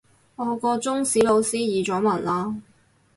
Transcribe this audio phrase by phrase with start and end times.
[0.35, 2.55] 我個中史老師移咗民喇